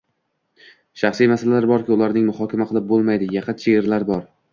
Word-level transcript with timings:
Shaxsiy 1.01 1.27
masalalar 1.31 1.67
borki, 1.71 1.93
ularni 1.95 2.23
muhokama 2.29 2.67
qilib 2.71 2.87
bo'lmaydi, 2.95 3.29
yaqin 3.37 3.61
chegaralar 3.65 4.07
bor 4.09 4.27